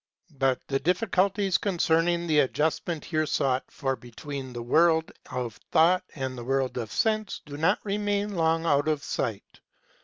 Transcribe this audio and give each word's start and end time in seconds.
But 0.39 0.59
the 0.67 0.79
difficulties 0.79 1.59
concerning 1.59 2.25
the 2.25 2.39
adjust 2.39 2.87
ment 2.87 3.05
here 3.05 3.27
sought 3.27 3.65
for 3.69 3.95
between 3.95 4.51
the 4.51 4.63
World 4.63 5.11
of 5.29 5.59
Thought 5.71 6.03
and 6.15 6.35
the 6.35 6.43
World 6.43 6.75
of 6.79 6.91
Sense 6.91 7.39
do 7.45 7.55
not 7.55 7.77
remain 7.83 8.33
long 8.35 8.65
out 8.65 8.87
of 8.87 9.03
sight. 9.03 9.59